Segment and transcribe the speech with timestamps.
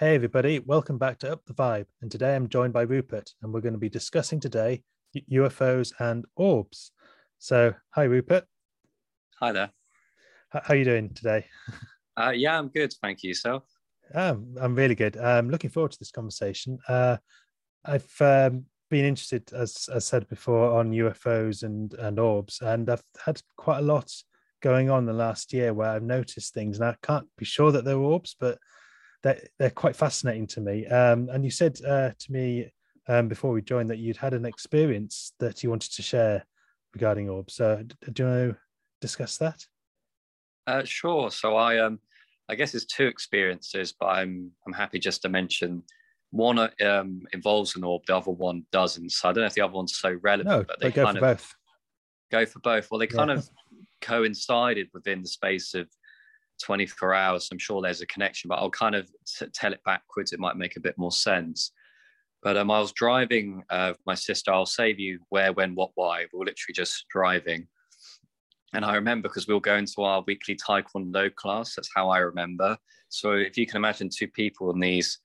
[0.00, 1.84] Hey, everybody, welcome back to Up the Vibe.
[2.00, 4.82] And today I'm joined by Rupert, and we're going to be discussing today
[5.30, 6.92] UFOs and orbs.
[7.38, 8.44] So, hi, Rupert.
[9.40, 9.70] Hi there.
[10.48, 11.44] How are you doing today?
[12.18, 12.94] Uh, yeah, I'm good.
[13.02, 13.28] Thank you.
[13.28, 13.64] Yourself?
[14.14, 15.18] Um, I'm really good.
[15.18, 16.78] I'm looking forward to this conversation.
[16.88, 17.18] Uh,
[17.84, 23.04] I've um, been interested, as I said before, on UFOs and, and orbs, and I've
[23.22, 24.10] had quite a lot
[24.62, 27.84] going on the last year where I've noticed things, and I can't be sure that
[27.84, 28.56] they're orbs, but
[29.22, 30.86] they're, they're quite fascinating to me.
[30.86, 32.72] Um, and you said uh, to me
[33.08, 36.44] um, before we joined that you'd had an experience that you wanted to share
[36.94, 37.54] regarding orbs.
[37.54, 38.56] So, do you want to
[39.00, 39.64] discuss that?
[40.66, 41.30] Uh, sure.
[41.30, 41.98] So I um,
[42.48, 45.82] I guess it's two experiences, but I'm I'm happy just to mention
[46.30, 49.10] one um, involves an orb, the other one doesn't.
[49.10, 51.18] So I don't know if the other one's so relevant, no, but they, go kind
[51.18, 51.54] for of both.
[52.30, 52.90] go for both.
[52.90, 53.36] Well, they kind Yeah.
[53.36, 53.48] of
[54.00, 55.88] coincided within the space of
[56.62, 57.48] 24 hours.
[57.50, 60.32] I'm sure there's a connection, but I'll kind of t- tell it backwards.
[60.32, 61.72] It might make a bit more sense.
[62.42, 64.52] But um, I was driving uh, my sister.
[64.52, 66.26] I'll save you where, when, what, why.
[66.32, 67.66] We were literally just driving.
[68.72, 71.74] And I remember because we were going to our weekly Taekwondo class.
[71.74, 72.78] That's how I remember.
[73.08, 75.18] So if you can imagine two people in these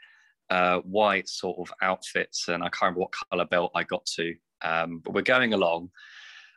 [0.50, 4.36] uh, white sort of outfits, and I can't remember what color belt I got to,
[4.64, 5.92] um, but we're going along,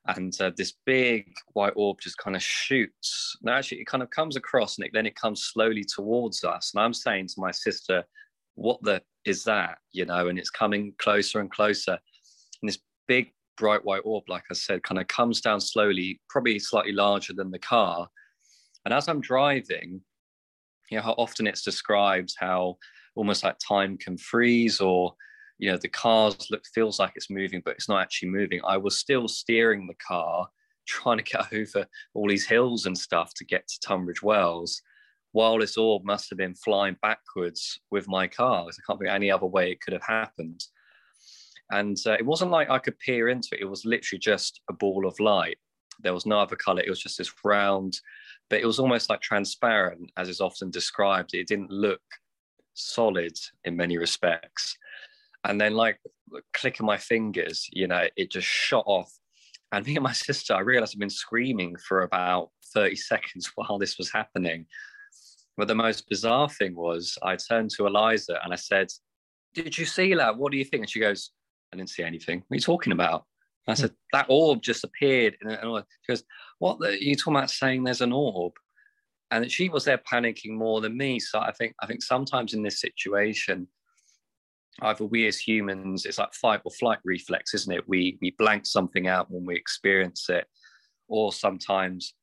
[0.09, 3.37] and uh, this big white orb just kind of shoots.
[3.43, 6.73] No, actually, it kind of comes across, and then it comes slowly towards us.
[6.75, 8.05] And I'm saying to my sister,
[8.55, 11.99] "What the is that?" You know, and it's coming closer and closer,
[12.63, 16.59] and this big bright white orb, like I said, kind of comes down slowly, probably
[16.59, 18.09] slightly larger than the car.
[18.85, 20.01] And as I'm driving,
[20.91, 22.79] you know how often it's described how
[23.15, 25.15] almost like time can freeze or
[25.59, 28.61] you know the cars look feels like it's moving but it's not actually moving.
[28.67, 30.49] I was still steering the car
[30.87, 34.81] trying to get over all these hills and stuff to get to tunbridge wells
[35.33, 39.31] while this orb must have been flying backwards with my car i can't think any
[39.31, 40.65] other way it could have happened.
[41.71, 43.61] And uh, it wasn't like i could peer into it.
[43.61, 45.59] It was literally just a ball of light.
[46.01, 46.81] There was no other color.
[46.81, 47.99] It was just this round
[48.51, 51.35] but it was almost like transparent as is often described.
[51.35, 52.01] It didn't look
[52.75, 54.77] solid in many respects
[55.49, 55.99] and then like
[56.53, 59.11] click of my fingers you know it just shot off.
[59.73, 63.79] And me and my sister i realized i've been screaming for about 30 seconds while
[63.79, 64.67] this was happening.
[65.57, 68.89] But the most bizarre thing was i turned to eliza and i said
[69.55, 70.37] did you see that?
[70.37, 70.83] What do you think?
[70.83, 71.31] And she goes
[71.73, 72.45] i didn't see anything.
[72.47, 73.25] What are you talking about?
[73.67, 76.23] And i said that orb just appeared and and she goes
[76.59, 78.53] what the, are you talking about saying there's an orb?
[79.31, 81.19] And she was there panicking more than me.
[81.19, 83.67] So i think i think sometimes in this situation
[84.83, 87.89] either we as humans it's like fight or flight reflex isn't it?
[87.89, 90.47] We we blank something out when we experience it.
[91.09, 92.15] Or sometimes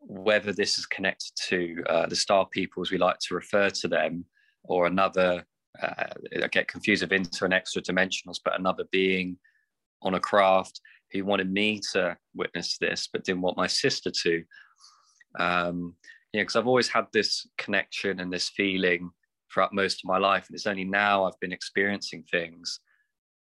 [0.00, 3.88] whether this is connected to uh, the star people as we like to refer to
[3.88, 4.24] them
[4.64, 5.44] or another
[5.80, 6.04] uh,
[6.42, 9.36] i get confused of inter and extra dimensionals but another being
[10.02, 10.80] on a craft
[11.12, 14.42] who wanted me to witness this but didn't want my sister to.
[15.38, 15.94] Um
[16.32, 19.10] you know because i've always had this connection and this feeling
[19.52, 22.80] throughout most of my life and it's only now i've been experiencing things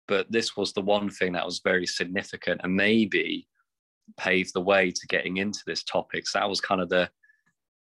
[0.08, 3.48] but this was the one thing that was very significant and maybe
[4.16, 7.10] paved the way to getting into this topic so that was kind of the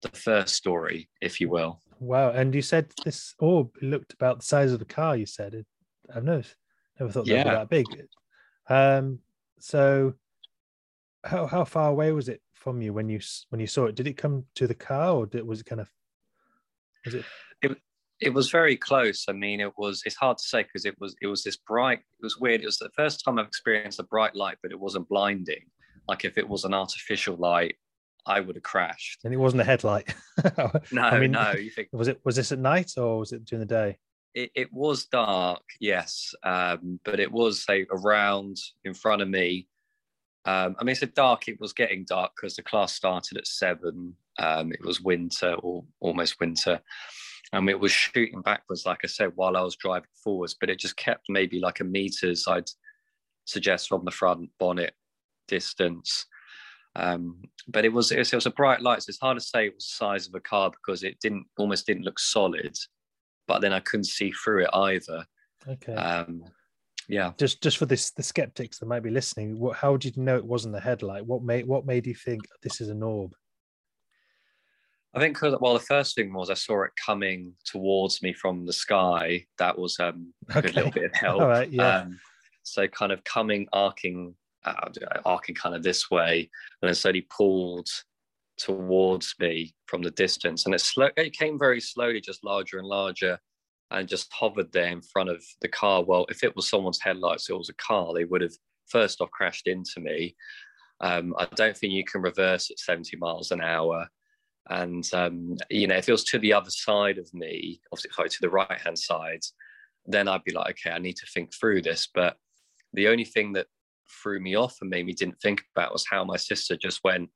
[0.02, 2.32] the first story if you will Wow.
[2.32, 5.54] And you said this orb looked about the size of the car, you said.
[5.54, 5.66] It,
[6.14, 6.44] I've never,
[7.00, 7.54] never thought they were Yeah.
[7.54, 7.88] that big.
[8.70, 9.20] Um,
[9.60, 10.14] so
[11.24, 13.96] how, how far away was it from you when you when you saw it?
[13.96, 15.90] Did it come to the car or did, was it kind of
[17.06, 17.26] was it
[17.62, 17.78] it
[18.32, 19.26] was very close.
[19.28, 20.04] I mean, it was.
[20.06, 21.16] It's hard to say because it was.
[21.22, 22.00] It was this bright.
[22.00, 22.62] It was weird.
[22.62, 25.66] It was the first time I've experienced a bright light, but it wasn't blinding.
[26.08, 27.76] Like if it was an artificial light,
[28.26, 29.22] I would have crashed.
[29.24, 30.14] and it wasn't a headlight?
[30.92, 31.52] No, I mean, no.
[31.58, 33.98] You think Was it was this at night or was it during the day?
[34.34, 39.68] it, it was dark, yes, um, but it was say around in front of me.
[40.46, 41.48] Um, I mean, it's a dark.
[41.48, 44.16] It was getting dark because the class started at seven.
[44.40, 46.82] Um, it was winter or almost winter,
[47.52, 50.56] and it was shooting backwards, like I said, while I was driving forwards.
[50.60, 52.70] But it just kept maybe like a meters, I'd
[53.46, 54.94] suggest, from the front bonnet
[55.48, 56.26] distance.
[56.96, 59.04] Um, but it was, it was it was a bright light.
[59.04, 61.46] So it's hard to say it was the size of a car because it didn't
[61.58, 62.78] almost didn't look solid.
[63.48, 65.26] But then I couldn't see through it either.
[65.68, 65.94] Okay.
[65.94, 66.44] Um,
[67.10, 70.24] yeah, just just for this the skeptics that might be listening, what, how did you
[70.24, 71.26] know it wasn't a headlight?
[71.26, 73.34] What made what made you think this is an orb?
[75.16, 78.74] I think well, the first thing was I saw it coming towards me from the
[78.74, 79.46] sky.
[79.60, 80.72] That was um, a Okay.
[80.72, 81.42] little bit of help.
[81.42, 82.00] All right, yeah.
[82.00, 82.20] Um,
[82.64, 84.34] so kind of coming, arcing,
[84.66, 84.90] uh,
[85.26, 86.50] arcing kind of this way,
[86.82, 87.88] and then slowly pulled
[88.58, 90.66] towards me from the distance.
[90.66, 91.10] And it slow.
[91.18, 93.40] It came very slowly, just larger and larger.
[93.92, 96.04] and just hovered there in front of the car.
[96.04, 98.56] Well, if it was someone's headlights, it was a car, they would have
[98.88, 100.36] first off crashed into me.
[101.02, 104.08] Um, I don't think you can reverse at 70 miles an hour.
[104.70, 108.38] And, um, you know, if it was to the other side of me, obviously, to
[108.42, 109.42] the right hand side,
[110.06, 112.08] then I'd be like, okay, I need to think through this.
[112.14, 112.38] But
[112.94, 113.68] the only thing that
[114.22, 117.30] threw me off and made me didn't think about was how my sister just went,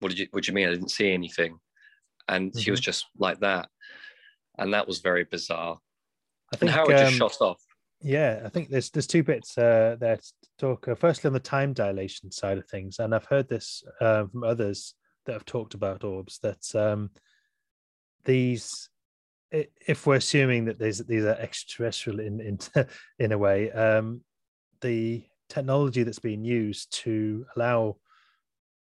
[0.00, 0.68] what did you, what do you mean?
[0.68, 1.58] I didn't see anything.
[2.28, 2.60] And mm-hmm.
[2.60, 2.84] she was mm-hmm.
[2.84, 3.68] just like that.
[4.58, 5.78] And that was very bizarre.
[6.52, 7.62] I think and Howard um, just shot off.
[8.00, 10.86] Yeah, I think there's there's two bits uh, there to talk.
[10.86, 14.44] Uh, firstly, on the time dilation side of things, and I've heard this uh, from
[14.44, 14.94] others
[15.26, 17.10] that have talked about orbs that um,
[18.24, 18.88] these,
[19.50, 22.58] if we're assuming that these these are extraterrestrial in in
[23.18, 24.22] in a way, um,
[24.80, 27.96] the technology that's being used to allow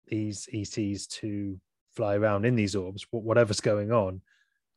[0.08, 1.58] these ETs to
[1.94, 4.20] fly around in these orbs, whatever's going on,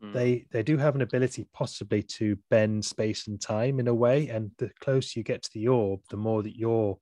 [0.04, 0.14] mm.
[0.14, 4.30] they they do have an ability possibly to bend space and time in a way.
[4.30, 7.00] And the closer you get to the orb, the more that your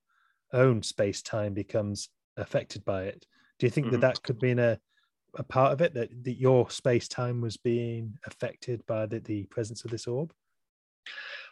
[0.54, 3.26] own space time becomes affected by it.
[3.60, 4.00] Do you think mm-hmm.
[4.00, 4.80] that that could be in a
[5.36, 9.44] a part of it that, that your space time was being affected by the, the
[9.46, 10.34] presence of this orb?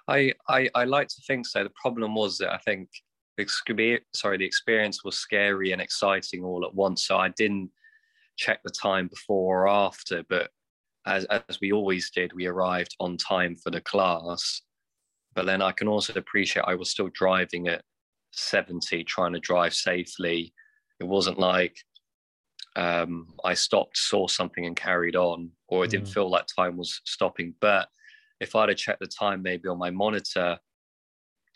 [0.07, 1.63] I, I I like to think so.
[1.63, 2.89] The problem was that I think
[4.13, 7.05] sorry the experience was scary and exciting all at once.
[7.05, 7.69] So I didn't
[8.37, 10.49] check the time before or after, but
[11.05, 14.61] as, as we always did, we arrived on time for the class.
[15.33, 17.83] But then I can also appreciate I was still driving at
[18.31, 20.53] 70, trying to drive safely.
[20.99, 21.75] It wasn't like
[22.75, 26.13] um, I stopped, saw something, and carried on, or it didn't mm.
[26.13, 27.53] feel like time was stopping.
[27.61, 27.87] But
[28.39, 30.59] if I'd have checked the time maybe on my monitor,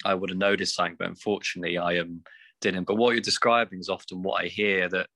[0.05, 0.95] I would have noticed something.
[0.97, 2.21] But unfortunately, I um,
[2.61, 2.85] didn't.
[2.85, 5.07] But what you're describing is often what I hear that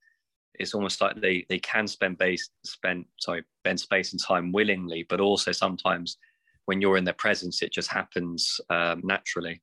[0.56, 5.06] it's almost like they they can spend base spend sorry spend space and time willingly,
[5.10, 6.18] but also sometimes
[6.66, 9.62] when you're in their presence, it just happens um, naturally.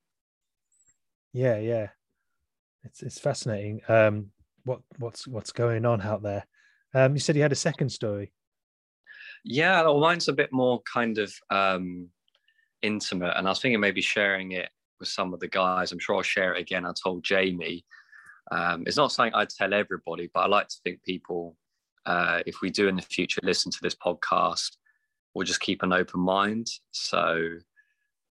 [1.32, 1.88] Yeah, yeah,
[2.84, 3.82] it's it's fascinating.
[3.88, 4.32] Um,
[4.70, 6.46] what what's what's going on out there?
[6.94, 8.32] Um, you said you had a second story.
[9.44, 12.08] Yeah, well, mine's a bit more kind of um,
[12.82, 14.70] intimate, and I was thinking maybe sharing it
[15.00, 15.90] with some of the guys.
[15.90, 16.86] I'm sure I'll share it again.
[16.86, 17.84] I told Jamie
[18.52, 21.56] um, it's not something I'd tell everybody, but I like to think people,
[22.06, 24.76] uh, if we do in the future listen to this podcast,
[25.34, 26.68] we'll just keep an open mind.
[26.92, 27.48] So,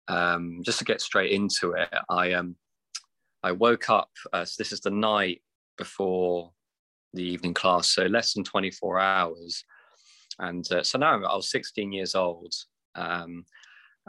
[0.07, 2.55] um, just to get straight into it, I um,
[3.43, 4.11] I woke up.
[4.33, 5.43] Uh, so this is the night
[5.81, 6.53] before
[7.15, 9.65] the evening class, so less than 24 hours.
[10.39, 12.53] And uh, so now I was 16 years old,
[12.95, 13.45] um,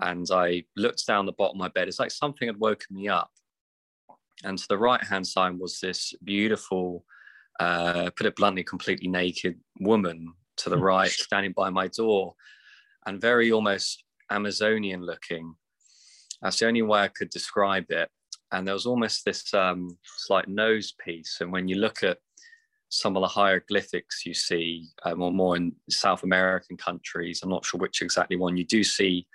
[0.02, 1.88] and I looked down the bottom of my bed.
[1.88, 3.32] It's like something had woken me up,
[4.44, 7.06] and to the right hand side was this beautiful,
[7.60, 12.36] uh, put it bluntly, completely naked woman to the right, standing by my door,
[13.06, 15.56] and very almost Amazonian looking.
[16.42, 18.10] That's the only way I could describe it.
[18.52, 21.38] And there was almost this um, slight nose piece.
[21.40, 22.18] And when you look at
[22.90, 27.66] some of the hieroglyphics you see, um, or more in South American countries, I'm not
[27.66, 29.26] sure which exactly one, you do see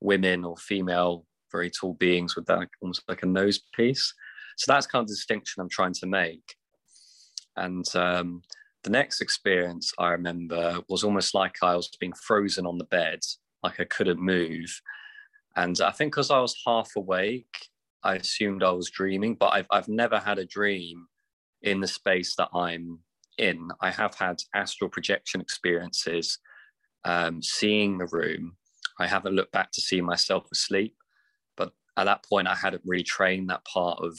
[0.00, 4.12] women or female, very tall beings with that almost like a nose piece.
[4.56, 6.56] So that's kind of the distinction I'm trying to make.
[7.56, 8.42] And um,
[8.82, 13.20] the next experience I remember was almost like I was being frozen on the bed,
[13.62, 14.80] like I couldn't move.
[15.54, 17.68] And I think because I was half awake,
[18.02, 21.06] I assumed I was dreaming, but I've, I've never had a dream
[21.62, 23.00] in the space that I'm
[23.38, 23.68] in.
[23.80, 26.38] I have had astral projection experiences,
[27.04, 28.56] um, seeing the room.
[28.98, 30.94] I haven't looked back to see myself asleep,
[31.56, 34.18] but at that point, I hadn't really trained that part of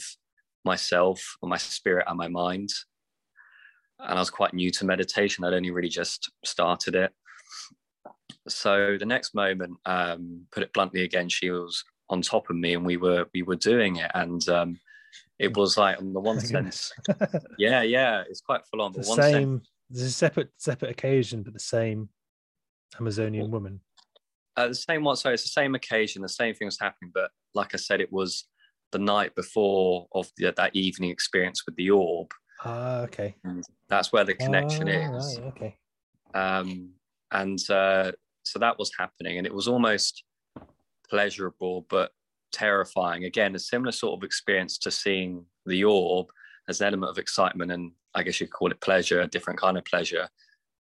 [0.64, 2.70] myself or my spirit and my mind.
[4.00, 5.44] And I was quite new to meditation.
[5.44, 7.12] I'd only really just started it.
[8.46, 12.74] So the next moment, um, put it bluntly again, she was on top of me
[12.74, 14.10] and we were we were doing it.
[14.14, 14.78] And um,
[15.38, 16.92] it was like on the one sense,
[17.58, 18.92] yeah, yeah, it's quite full on.
[18.92, 22.08] The same, sense, there's a separate separate occasion, but the same
[22.98, 23.80] Amazonian woman.
[24.56, 25.16] Uh, the same one.
[25.16, 28.12] So it's the same occasion, the same thing was happening, but like I said, it
[28.12, 28.44] was
[28.90, 32.32] the night before of the, that evening experience with the orb.
[32.64, 33.36] Ah, okay.
[33.44, 35.38] And that's where the connection ah, is.
[35.38, 35.76] Right, okay.
[36.34, 36.90] Um,
[37.30, 38.12] and uh,
[38.42, 40.24] so that was happening, and it was almost
[41.10, 42.10] pleasurable but
[42.52, 43.24] terrifying.
[43.24, 46.26] Again, a similar sort of experience to seeing the orb
[46.68, 49.60] as an element of excitement, and I guess you could call it pleasure, a different
[49.60, 50.28] kind of pleasure.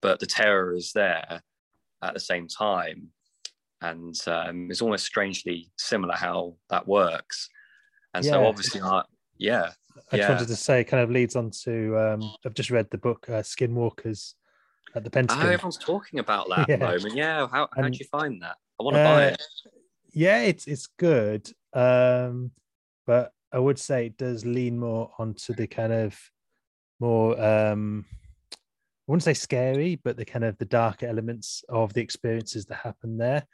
[0.00, 1.42] But the terror is there
[2.02, 3.08] at the same time,
[3.80, 7.48] and um, it's almost strangely similar how that works.
[8.14, 8.32] And yeah.
[8.32, 9.02] so obviously, I,
[9.38, 9.70] yeah.
[10.10, 10.28] I just yeah.
[10.28, 11.98] wanted to say, kind of leads on to.
[11.98, 14.34] Um, I've just read the book uh, Skinwalkers
[14.94, 15.46] at the Pentagon.
[15.46, 16.74] Oh, everyone's talking about that yeah.
[16.74, 17.14] at the moment.
[17.14, 18.56] Yeah, how how did you find that?
[18.80, 19.42] I want to uh, buy it.
[20.12, 22.50] Yeah, it's it's good, um,
[23.06, 26.18] but I would say it does lean more onto the kind of
[27.00, 28.04] more um,
[28.52, 32.76] I wouldn't say scary, but the kind of the darker elements of the experiences that
[32.76, 33.44] happen there.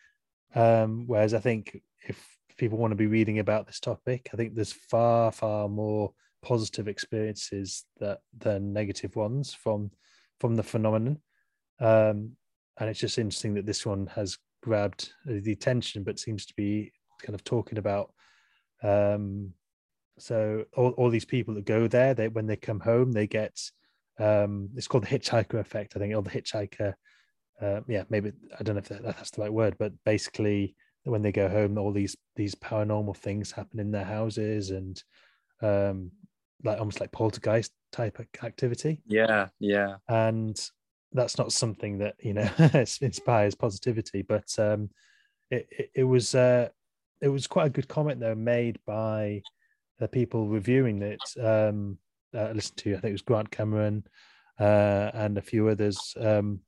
[0.54, 2.22] Um, whereas I think if
[2.58, 6.12] people want to be reading about this topic, I think there's far, far more
[6.42, 9.90] positive experiences that than negative ones from
[10.38, 11.18] from the phenomenon.
[11.80, 12.36] Um,
[12.78, 14.38] and it's just interesting that this one has
[14.68, 18.12] grabbed the attention, but seems to be kind of talking about.
[18.82, 19.54] Um,
[20.18, 23.58] so all, all these people that go there, they when they come home, they get
[24.18, 26.94] um, it's called the hitchhiker effect, I think, or the hitchhiker.
[27.60, 31.22] Uh, yeah, maybe I don't know if that, that's the right word, but basically, when
[31.22, 35.02] they go home, all these these paranormal things happen in their houses, and
[35.62, 36.10] um,
[36.62, 39.00] like almost like poltergeist type activity.
[39.06, 39.96] Yeah, yeah.
[40.08, 40.58] And
[41.12, 42.48] that's not something that you know
[43.00, 44.90] inspires positivity, but um,
[45.50, 46.68] it, it, it was uh,
[47.20, 49.42] it was quite a good comment though made by
[49.98, 51.20] the people reviewing it.
[51.40, 51.98] Um,
[52.36, 54.04] uh, listened to I think it was Grant Cameron
[54.60, 56.60] uh, and a few others, um,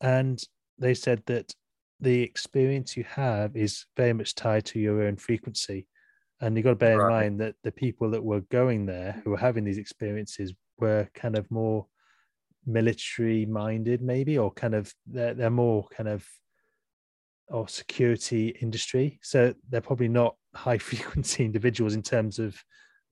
[0.00, 0.42] and
[0.78, 1.52] they said that
[2.00, 5.86] the experience you have is very much tied to your own frequency.
[6.40, 7.06] And you've got to bear right.
[7.06, 11.08] in mind that the people that were going there who were having these experiences were
[11.14, 11.86] kind of more
[12.66, 16.26] military minded, maybe, or kind of they're, they're more kind of
[17.48, 19.18] or security industry.
[19.22, 22.56] So they're probably not high frequency individuals in terms of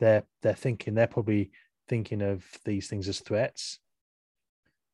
[0.00, 0.94] their their thinking.
[0.94, 1.50] They're probably
[1.88, 3.78] thinking of these things as threats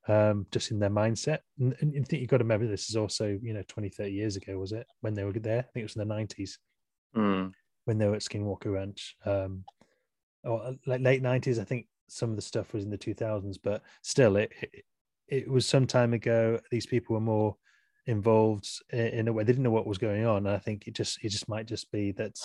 [0.08, 1.38] um, just in their mindset.
[1.58, 4.10] And, and I think you've got to remember this is also, you know, 20, 30
[4.10, 5.60] years ago, was it, when they were there?
[5.60, 6.50] I think it was in the 90s
[7.16, 7.52] mm.
[7.84, 9.16] when they were at Skinwalker Ranch.
[9.24, 9.64] Um,
[10.44, 13.58] or uh, like late 90s, I think some of the stuff was in the 2000s,
[13.62, 14.84] but still, it, it,
[15.28, 16.60] it was some time ago.
[16.70, 17.56] These people were more
[18.06, 19.44] involved in, in a way.
[19.44, 20.46] They didn't know what was going on.
[20.46, 22.38] And I think it just, it just might just be that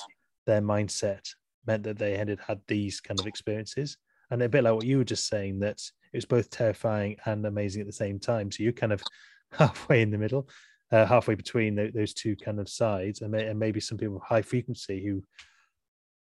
[0.46, 1.28] their mindset
[1.66, 3.98] meant that they had had these kind of experiences.
[4.32, 5.82] And a bit like what you were just saying, that
[6.14, 8.52] it was both terrifying and amazing at the same time.
[8.52, 9.04] So you're kind of
[9.52, 10.48] halfway in the middle,
[10.92, 14.22] uh, halfway between the, those two kind of sides, and, may, and maybe some people
[14.26, 15.24] high frequency who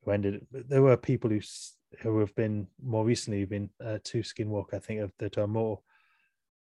[0.04, 0.46] who ended.
[0.52, 1.40] There were people who
[2.00, 5.80] who have been more recently been uh, to Skinwalker, I think, of that are more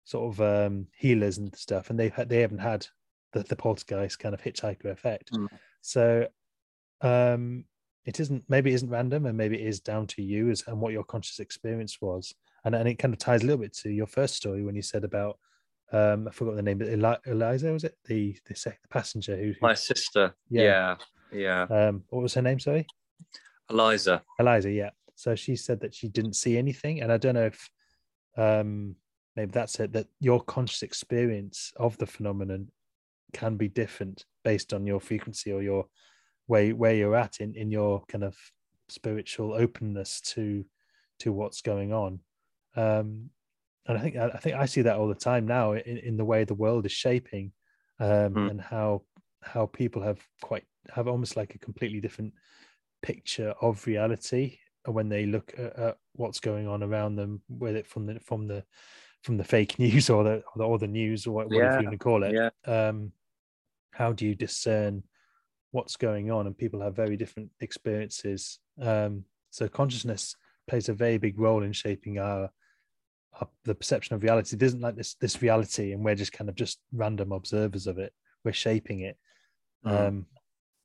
[0.05, 2.87] sort of um, healers and stuff, and they've had, they haven't had
[3.33, 5.33] the, the poltergeist kind of hitchhiker effect.
[5.33, 5.49] Mm.
[5.83, 6.27] So
[7.01, 7.65] um,
[8.05, 10.81] it isn't maybe it isn't random, and maybe it is down to you as and
[10.81, 12.35] what your conscious experience was.
[12.65, 14.83] And and it kind of ties a little bit to your first story when you
[14.83, 15.39] said about
[15.93, 17.97] um I forgot the name, but Eli- Eliza was it?
[18.07, 20.35] The the, sec- the passenger who, who, my sister.
[20.49, 20.97] Yeah.
[21.33, 21.89] Yeah, yeah.
[21.89, 22.87] um what was her name sorry?
[23.71, 24.23] Eliza.
[24.39, 27.71] Eliza yeah so she said that she didn't see anything and I don't know if
[28.37, 28.95] um
[29.35, 32.69] maybe that's it that your conscious experience of the phenomenon
[33.33, 35.87] can be different based on your frequency or your
[36.47, 38.37] where where you're at in in your kind of
[38.89, 40.65] spiritual openness to
[41.19, 42.21] to what's going on
[42.77, 43.31] um,
[43.87, 46.25] and I think I think I see that all the time now in, in the
[46.25, 47.53] way the world is shaping,
[47.99, 48.51] um, mm.
[48.51, 49.03] and how
[49.43, 52.35] how people have quite have almost like a completely different
[53.03, 54.59] picture of reality
[54.93, 58.65] when they look at, at what's going on around them, whether from the from the
[59.23, 61.79] from the fake news or the or the, news or whatever yeah.
[61.79, 62.35] you want to call it.
[62.35, 62.89] Yeah.
[62.89, 63.13] Um,
[63.93, 65.03] how do you discern
[65.73, 66.47] what's going on?
[66.47, 68.59] And people have very different experiences.
[68.81, 70.37] Um, so consciousness
[70.69, 72.51] plays a very big role in shaping our
[73.65, 74.57] the perception of reality.
[74.57, 77.99] It isn't like this this reality, and we're just kind of just random observers of
[77.99, 78.13] it.
[78.45, 79.17] We're shaping it,
[79.85, 80.09] mm.
[80.09, 80.27] um,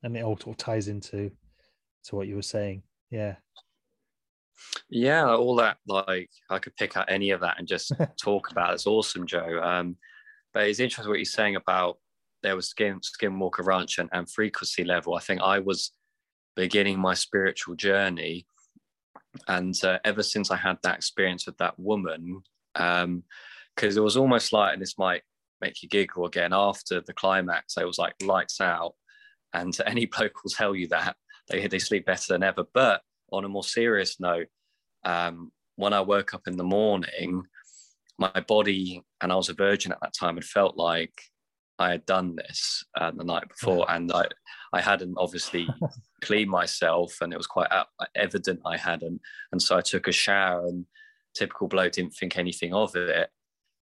[0.02, 1.30] and it all, all ties into
[2.04, 2.82] to what you were saying.
[3.10, 3.36] Yeah,
[4.88, 5.78] yeah, all that.
[5.86, 7.92] Like I could pick out any of that and just
[8.22, 8.70] talk about.
[8.70, 8.74] It.
[8.74, 9.60] It's awesome, Joe.
[9.62, 9.96] Um,
[10.52, 11.98] but it's interesting what you're saying about
[12.42, 15.14] there was skin skinwalker ranch and, and frequency level.
[15.14, 15.92] I think I was
[16.56, 18.46] beginning my spiritual journey
[19.48, 22.42] and uh, ever since I had that experience with that woman,
[22.72, 23.22] because um,
[23.80, 25.22] it was almost like, and this might
[25.60, 28.94] make you giggle again, after the climax, it was like lights out.
[29.52, 31.16] And any bloke will tell you that
[31.48, 32.64] they, they sleep better than ever.
[32.72, 33.02] But
[33.32, 34.48] on a more serious note,
[35.04, 37.42] um, when I woke up in the morning,
[38.18, 41.20] my body, and I was a virgin at that time, had felt like
[41.78, 44.26] I had done this uh, the night before, and I,
[44.72, 45.68] I hadn't obviously
[46.22, 47.70] cleaned myself, and it was quite
[48.14, 49.20] evident I hadn't.
[49.52, 50.86] And so I took a shower, and
[51.34, 53.30] typical bloke didn't think anything of it.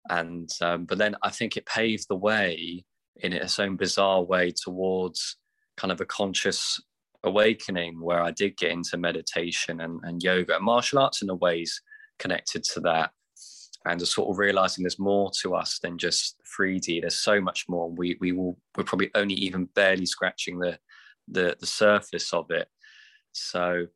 [0.09, 2.85] And um, but then I think it paved the way
[3.17, 5.37] in its own bizarre way towards
[5.75, 6.79] kind of a conscious
[7.23, 11.35] awakening where I did get into meditation and, and yoga and martial arts in a
[11.35, 11.81] ways
[12.17, 13.11] connected to that
[13.85, 17.01] and just sort of realizing there's more to us than just 3D.
[17.01, 17.89] There's so much more.
[17.89, 20.77] We we will we're probably only even barely scratching the
[21.27, 22.67] the the surface of it.
[23.31, 23.87] So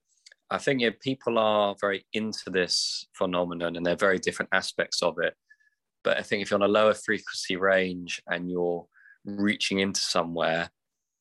[0.50, 5.18] I think yeah, people are very into this phenomenon and they're very different aspects of
[5.20, 5.36] it.
[6.04, 8.86] But I think if you're on a lower frequency range and you're
[9.26, 10.70] reaching into somewhere,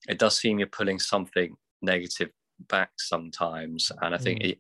[0.09, 2.31] it does seem you're pulling something negative
[2.69, 3.91] back sometimes.
[4.01, 4.51] And I think mm.
[4.51, 4.59] it,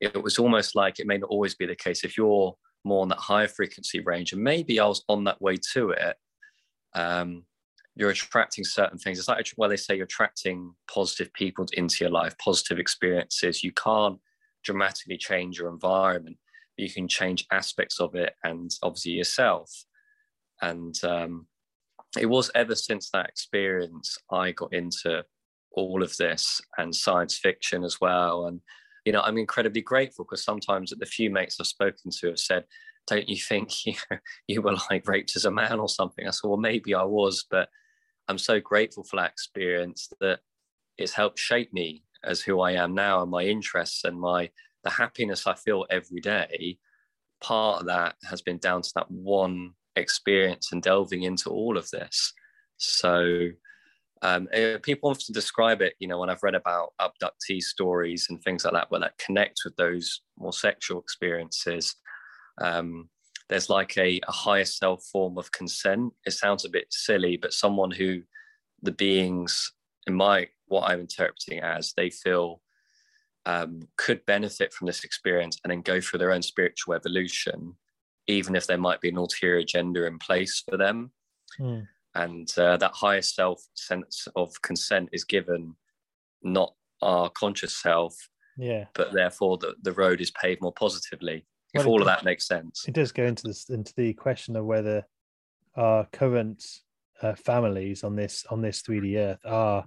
[0.00, 2.04] it was almost like it may not always be the case.
[2.04, 5.56] If you're more on that higher frequency range, and maybe I was on that way
[5.72, 6.16] to it,
[6.94, 7.44] um,
[7.94, 9.18] you're attracting certain things.
[9.18, 13.64] It's like, well, they say you're attracting positive people into your life, positive experiences.
[13.64, 14.18] You can't
[14.64, 16.36] dramatically change your environment,
[16.76, 19.70] you can change aspects of it and obviously yourself.
[20.60, 21.46] And um,
[22.18, 25.24] it was ever since that experience I got into
[25.76, 28.46] all of this and science fiction as well.
[28.46, 28.60] And,
[29.04, 32.64] you know, I'm incredibly grateful because sometimes the few mates I've spoken to have said,
[33.06, 33.94] don't you think you,
[34.48, 36.26] you were like raped as a man or something?
[36.26, 37.68] I said, well, maybe I was, but
[38.26, 40.40] I'm so grateful for that experience that
[40.98, 44.50] it's helped shape me as who I am now and my interests and my
[44.82, 46.78] the happiness I feel every day.
[47.40, 51.90] Part of that has been down to that one experience and delving into all of
[51.90, 52.32] this.
[52.76, 53.48] So
[54.22, 58.42] um, eh, people often describe it, you know, when I've read about abductee stories and
[58.42, 61.94] things like that, where that connect with those more sexual experiences.
[62.60, 63.08] Um,
[63.48, 66.12] there's like a, a higher self form of consent.
[66.24, 68.22] It sounds a bit silly, but someone who
[68.82, 69.72] the beings,
[70.06, 72.62] in my what I'm interpreting as, they feel
[73.44, 77.76] um, could benefit from this experience and then go through their own spiritual evolution,
[78.26, 81.12] even if there might be an ulterior agenda in place for them.
[81.60, 81.86] Mm.
[82.16, 85.74] And uh, that higher self sense of consent is given
[86.42, 88.14] not our conscious self,
[88.56, 91.44] yeah, but therefore the, the road is paved more positively
[91.74, 92.84] if well, all of that makes sense.
[92.88, 95.06] It does go into this into the question of whether
[95.76, 96.64] our current
[97.22, 99.84] uh, families on this on this 3D Earth are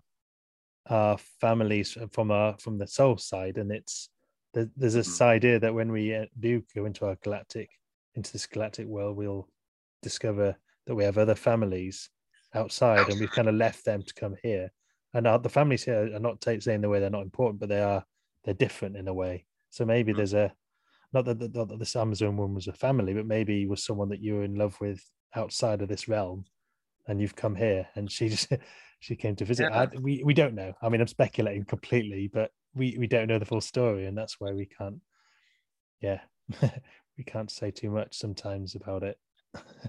[0.87, 4.09] are families from our from the soul side, and it's
[4.53, 5.23] there's this mm-hmm.
[5.23, 7.69] idea that when we uh, do go into our galactic
[8.15, 9.47] into this galactic world, we'll
[10.01, 10.55] discover
[10.87, 12.09] that we have other families
[12.53, 14.71] outside, and we've kind of left them to come here.
[15.13, 17.81] And our, the families here are not saying the way they're not important, but they
[17.81, 18.03] are
[18.43, 19.45] they're different in a way.
[19.69, 20.17] So maybe mm-hmm.
[20.17, 20.53] there's a
[21.11, 24.09] not that, the, not that this Amazon woman was a family, but maybe was someone
[24.09, 25.03] that you were in love with
[25.35, 26.45] outside of this realm,
[27.07, 28.51] and you've come here, and she just
[28.99, 29.69] she came to visit.
[29.71, 29.87] Yeah.
[29.93, 30.73] I, we we don't know.
[30.81, 34.39] I mean, I'm speculating completely, but we we don't know the full story, and that's
[34.39, 35.01] why we can't.
[36.01, 36.21] Yeah,
[37.17, 39.17] we can't say too much sometimes about it.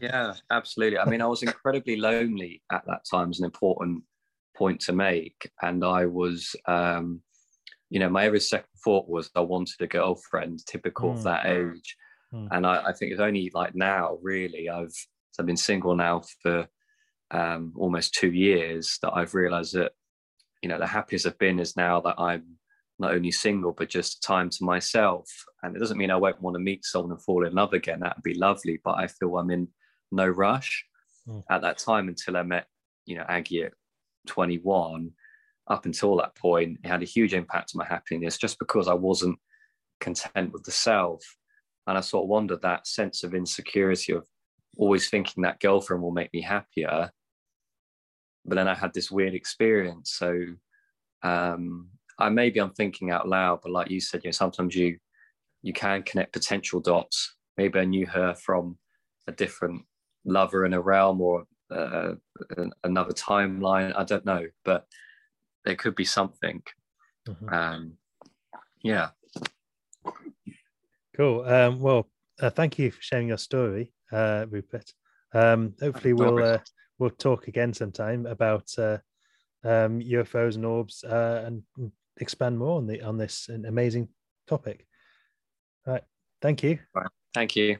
[0.00, 0.98] Yeah, absolutely.
[0.98, 3.30] I mean, I was incredibly lonely at that time.
[3.30, 4.02] Is an important
[4.56, 6.54] point to make, and I was.
[6.66, 7.22] um
[7.90, 11.14] you know, my every second thought was I wanted a girlfriend, typical mm.
[11.14, 11.96] of that age.
[12.32, 12.48] Mm.
[12.52, 14.94] And I, I, think it's only like now, really, I've
[15.38, 16.68] I've been single now for
[17.32, 19.92] um, almost two years that I've realised that,
[20.62, 22.44] you know, the happiest I've been is now that I'm
[23.00, 25.28] not only single but just time to myself.
[25.62, 28.00] And it doesn't mean I won't want to meet someone and fall in love again.
[28.00, 29.68] That'd be lovely, but I feel I'm in
[30.12, 30.84] no rush
[31.28, 31.42] mm.
[31.50, 32.66] at that time until I met,
[33.06, 33.72] you know, Aggie at
[34.26, 35.10] 21
[35.68, 38.94] up until that point, it had a huge impact on my happiness just because I
[38.94, 39.38] wasn't
[40.00, 41.22] content with the self.
[41.86, 44.26] And I sort of wondered that sense of insecurity of
[44.76, 47.10] always thinking that girlfriend will make me happier.
[48.44, 50.14] But then I had this weird experience.
[50.18, 50.44] So
[51.22, 51.88] um,
[52.20, 54.98] I maybe I'm thinking out loud, but like you said, you know, sometimes you
[55.62, 57.36] you can connect potential dots.
[57.56, 58.78] Maybe I knew her from
[59.26, 59.82] a different
[60.24, 62.14] lover in a realm or uh,
[62.84, 63.94] another timeline.
[63.96, 64.86] I don't know, but
[65.64, 66.62] there could be something.
[67.28, 67.48] Mm-hmm.
[67.48, 67.92] Um,
[68.82, 69.08] yeah.
[71.16, 71.44] Cool.
[71.44, 72.08] Um, well,
[72.40, 74.92] uh, thank you for sharing your story, uh, Rupert.
[75.34, 76.58] Um, hopefully, we'll uh,
[76.98, 78.98] we'll talk again sometime about uh,
[79.64, 81.62] um, UFOs and orbs uh, and
[82.18, 84.08] expand more on the on this amazing
[84.46, 84.86] topic.
[85.86, 86.04] All right.
[86.42, 86.78] Thank you.
[87.34, 87.78] Thank you.